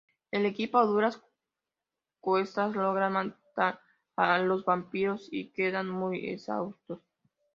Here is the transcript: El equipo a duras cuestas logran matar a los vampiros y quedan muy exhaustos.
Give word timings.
El 0.31 0.47
equipo 0.47 0.79
a 0.79 0.83
duras 0.85 1.21
cuestas 2.21 2.75
logran 2.75 3.13
matar 3.13 3.79
a 4.15 4.39
los 4.39 4.65
vampiros 4.65 5.27
y 5.31 5.51
quedan 5.53 5.89
muy 5.91 6.27
exhaustos. 6.27 7.01